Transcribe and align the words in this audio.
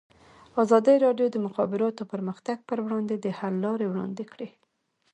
ازادي 0.63 0.95
راډیو 1.05 1.27
د 1.29 1.33
د 1.35 1.37
مخابراتو 1.45 2.09
پرمختګ 2.13 2.57
پر 2.69 2.77
وړاندې 2.85 3.15
د 3.19 3.25
حل 3.39 3.55
لارې 3.65 3.85
وړاندې 3.89 4.23
کړي. 4.31 4.49